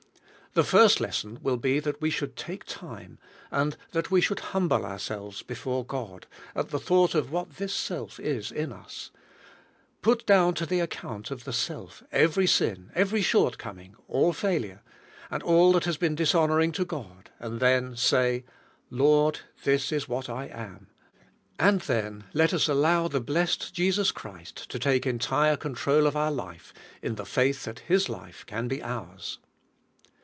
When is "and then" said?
17.39-17.95, 21.59-22.25